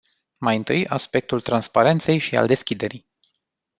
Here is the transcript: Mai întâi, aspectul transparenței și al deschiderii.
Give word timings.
Mai 0.37 0.55
întâi, 0.55 0.87
aspectul 0.87 1.41
transparenței 1.41 2.17
și 2.17 2.37
al 2.37 2.47
deschiderii. 2.47 3.09